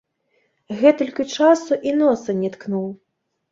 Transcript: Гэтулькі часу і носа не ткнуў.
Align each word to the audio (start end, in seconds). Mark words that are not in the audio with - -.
Гэтулькі 0.79 1.27
часу 1.35 1.79
і 1.91 1.95
носа 2.01 2.37
не 2.41 2.53
ткнуў. 2.59 2.91